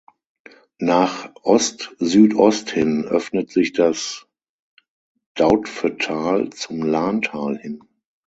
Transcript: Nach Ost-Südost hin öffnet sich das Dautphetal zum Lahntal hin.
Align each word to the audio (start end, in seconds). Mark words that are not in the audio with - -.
Nach 0.79 1.29
Ost-Südost 1.43 2.71
hin 2.71 3.05
öffnet 3.05 3.51
sich 3.51 3.71
das 3.71 4.25
Dautphetal 5.35 6.49
zum 6.49 6.81
Lahntal 6.81 7.59
hin. 7.59 7.83